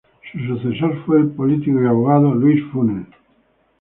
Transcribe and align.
Su 0.33 0.39
sucesor 0.57 1.05
fue 1.05 1.19
el 1.19 1.27
político 1.27 1.79
y 1.79 1.85
abogado 1.85 2.33
Luis 2.33 2.63
Funes. 2.71 3.05